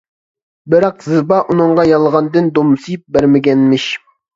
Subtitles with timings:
[0.73, 3.93] بىراق زىبا ئۇنىڭغا يالغاندىن دومسىيىپ بەرمىگەنمىش.